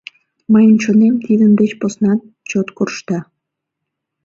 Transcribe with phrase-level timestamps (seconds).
[0.51, 2.19] Мыйын чонем тидын деч поснат
[2.49, 3.19] чот коршта...